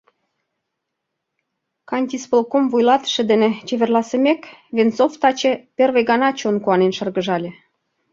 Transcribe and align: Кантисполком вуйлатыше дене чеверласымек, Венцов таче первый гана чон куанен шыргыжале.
Кантисполком 1.89 2.63
вуйлатыше 2.71 3.23
дене 3.31 3.49
чеверласымек, 3.67 4.41
Венцов 4.75 5.11
таче 5.21 5.51
первый 5.77 6.03
гана 6.09 6.29
чон 6.39 6.55
куанен 6.63 6.91
шыргыжале. 6.97 7.51